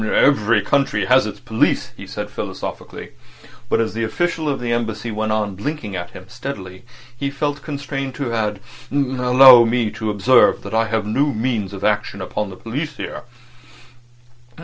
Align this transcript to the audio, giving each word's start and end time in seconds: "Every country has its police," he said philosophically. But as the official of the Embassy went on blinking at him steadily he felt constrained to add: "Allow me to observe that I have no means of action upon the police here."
"Every 0.03 0.63
country 0.63 1.05
has 1.05 1.27
its 1.27 1.39
police," 1.39 1.91
he 1.95 2.07
said 2.07 2.31
philosophically. 2.31 3.09
But 3.69 3.79
as 3.79 3.93
the 3.93 4.03
official 4.03 4.49
of 4.49 4.59
the 4.59 4.73
Embassy 4.73 5.11
went 5.11 5.31
on 5.31 5.53
blinking 5.53 5.95
at 5.95 6.09
him 6.09 6.25
steadily 6.27 6.85
he 7.15 7.29
felt 7.29 7.61
constrained 7.61 8.15
to 8.15 8.33
add: 8.33 8.61
"Allow 8.91 9.63
me 9.65 9.91
to 9.91 10.09
observe 10.09 10.63
that 10.63 10.73
I 10.73 10.85
have 10.87 11.05
no 11.05 11.27
means 11.35 11.71
of 11.71 11.83
action 11.83 12.19
upon 12.19 12.49
the 12.49 12.55
police 12.57 12.97
here." 12.97 13.25